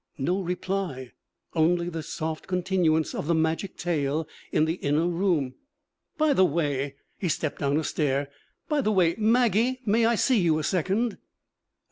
[0.17, 1.11] No reply,
[1.53, 5.53] only the soft continuance of the magic tale in the inner room.
[6.17, 8.31] 'By the way,' He stepped down a stair.
[8.67, 11.19] 'By the way, Maggie, may I see you a second?'